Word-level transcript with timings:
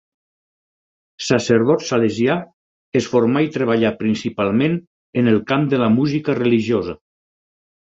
Sacerdot 1.25 1.85
salesià, 1.89 2.37
es 3.01 3.11
formà 3.13 3.45
i 3.49 3.53
treballà 3.59 3.93
principalment 4.01 4.81
en 5.23 5.33
el 5.35 5.41
camp 5.55 5.71
de 5.77 5.85
la 5.85 5.93
música 6.01 6.39
religiosa. 6.43 6.99